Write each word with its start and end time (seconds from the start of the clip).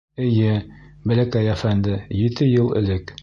—Эйе, 0.27 0.53
бәләкәй 1.11 1.51
әфәнде, 1.57 1.99
ете 2.23 2.53
йыл 2.57 2.77
элек. 2.83 3.15